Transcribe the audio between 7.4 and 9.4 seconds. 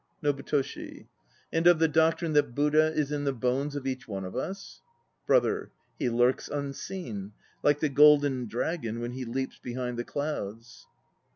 like the golden dragon 1 when he